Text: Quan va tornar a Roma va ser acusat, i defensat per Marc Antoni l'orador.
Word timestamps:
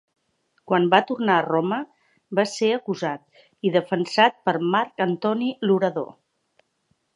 Quan 0.69 0.85
va 0.93 0.99
tornar 1.11 1.35
a 1.41 1.43
Roma 1.47 1.77
va 2.39 2.45
ser 2.53 2.71
acusat, 2.77 3.45
i 3.71 3.75
defensat 3.77 4.43
per 4.49 4.57
Marc 4.77 5.07
Antoni 5.09 5.55
l'orador. 5.69 6.13